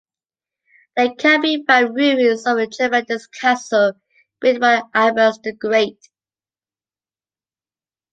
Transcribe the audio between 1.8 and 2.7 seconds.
ruins of a